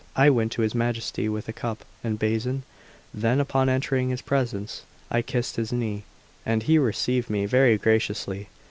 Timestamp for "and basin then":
2.03-3.39